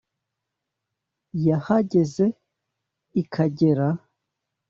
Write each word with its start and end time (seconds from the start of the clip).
Yahageze 1.47 2.25
i 3.21 3.23
Kagera 3.33 3.87